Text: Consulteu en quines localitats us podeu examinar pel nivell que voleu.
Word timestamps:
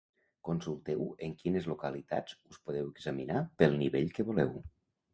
Consulteu 0.47 1.03
en 1.27 1.35
quines 1.43 1.69
localitats 1.73 2.39
us 2.55 2.59
podeu 2.65 2.91
examinar 2.97 3.47
pel 3.63 3.81
nivell 3.87 4.13
que 4.19 4.31
voleu. 4.33 4.61